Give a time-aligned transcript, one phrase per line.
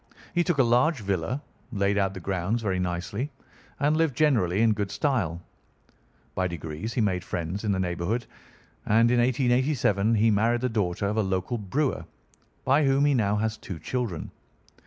[0.33, 3.29] He took a large villa, laid out the grounds very nicely,
[3.79, 5.43] and lived generally in good style.
[6.33, 8.25] By degrees he made friends in the neighbourhood,
[8.83, 12.05] and in 1887 he married the daughter of a local brewer,
[12.65, 14.31] by whom he now has two children.